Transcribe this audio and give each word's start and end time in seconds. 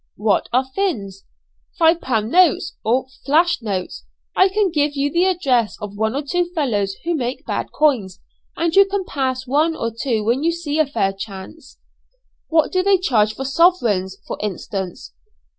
'""What 0.15 0.49
are 0.51 0.65
'fins?'" 0.65 1.25
"Five 1.77 2.01
pound 2.01 2.31
notes, 2.31 2.75
or 2.83 3.05
flash 3.23 3.61
notes. 3.61 4.03
I 4.35 4.49
can 4.49 4.71
give 4.71 4.95
you 4.95 5.11
the 5.11 5.25
address 5.25 5.77
of 5.79 5.95
one 5.95 6.15
or 6.15 6.23
two 6.23 6.45
fellows 6.55 6.95
who 7.03 7.13
make 7.13 7.45
bad 7.45 7.71
coins, 7.71 8.19
and 8.57 8.75
you 8.75 8.85
can 8.87 9.05
pass 9.05 9.45
one 9.45 9.75
or 9.75 9.91
two 9.91 10.23
when 10.23 10.41
you 10.41 10.53
see 10.53 10.79
a 10.79 10.87
fair 10.87 11.13
chance." 11.13 11.77
"What 12.47 12.71
do 12.71 12.81
they 12.81 12.97
charge 12.97 13.35
for 13.35 13.45
sovereigns, 13.45 14.17
for 14.25 14.39
instance?" 14.41 15.13